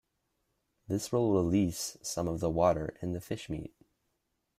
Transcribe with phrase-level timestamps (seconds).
[0.87, 3.75] This will "release" some of the water in the fish meat.